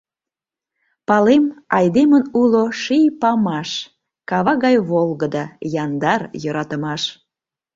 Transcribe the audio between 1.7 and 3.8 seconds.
Айдемын уло Ший Памаш—